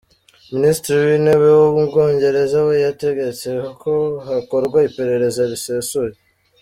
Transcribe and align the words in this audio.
Minisitiri 0.55 0.97
w'intebe 1.09 1.47
w'Ubwongereza 1.57 2.57
we 2.67 2.73
yategetse 2.85 3.49
ko 3.81 3.93
hakorwa 4.27 4.77
iperereza 4.89 5.41
risesuye. 5.51 6.15